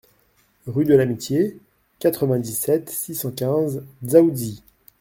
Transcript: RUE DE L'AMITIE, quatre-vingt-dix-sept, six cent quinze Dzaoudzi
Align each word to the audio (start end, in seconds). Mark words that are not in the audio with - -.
RUE 0.65 0.83
DE 0.85 0.95
L'AMITIE, 0.95 1.59
quatre-vingt-dix-sept, 1.99 2.89
six 2.89 3.13
cent 3.13 3.29
quinze 3.31 3.83
Dzaoudzi 4.01 4.63